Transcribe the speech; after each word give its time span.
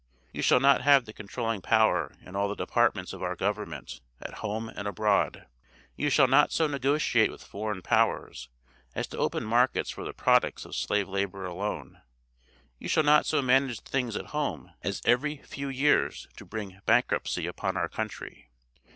You 0.33 0.41
shall 0.41 0.59
not 0.59 0.81
have 0.81 1.05
the 1.05 1.13
controlling 1.13 1.61
power 1.61 2.15
in 2.21 2.35
all 2.35 2.49
the 2.49 2.55
departments 2.55 3.13
of 3.13 3.21
our 3.21 3.35
government 3.35 4.01
at 4.19 4.39
home 4.41 4.67
and 4.67 4.87
abroad. 4.87 5.45
You 5.95 6.09
shall 6.09 6.27
not 6.27 6.51
so 6.51 6.65
negotiate 6.65 7.29
with 7.29 7.43
foreign 7.43 7.83
powers, 7.83 8.49
as 8.95 9.05
to 9.09 9.19
open 9.19 9.45
markets 9.45 9.91
for 9.91 10.03
the 10.03 10.11
products 10.11 10.65
of 10.65 10.75
slave 10.75 11.07
labor 11.07 11.45
alone. 11.45 12.01
You 12.79 12.87
shall 12.89 13.03
not 13.03 13.27
so 13.27 13.43
manage 13.43 13.79
things 13.81 14.15
at 14.15 14.25
home, 14.33 14.73
as 14.81 15.03
every 15.05 15.37
few 15.43 15.69
years 15.69 16.27
to 16.35 16.45
bring 16.45 16.79
bankruptcy 16.87 17.45
upon 17.45 17.77
our 17.77 17.87
country. 17.87 18.49